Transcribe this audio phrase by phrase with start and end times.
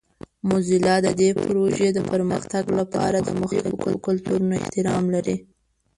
[0.47, 5.35] موزیلا د دې پروژې د پرمختګ لپاره د مختلفو کلتورونو احترام لري.